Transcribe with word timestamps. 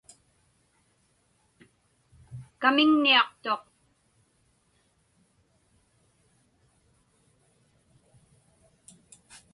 Kamiŋniaqtuq. 2.61 3.63